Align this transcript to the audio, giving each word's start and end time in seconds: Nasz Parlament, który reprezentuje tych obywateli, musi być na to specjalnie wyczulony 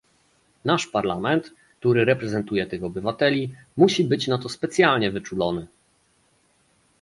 Nasz 0.65 0.87
Parlament, 0.91 1.51
który 1.79 2.05
reprezentuje 2.05 2.65
tych 2.65 2.83
obywateli, 2.83 3.55
musi 3.77 4.03
być 4.03 4.27
na 4.27 4.37
to 4.37 4.49
specjalnie 4.49 5.11
wyczulony 5.11 5.67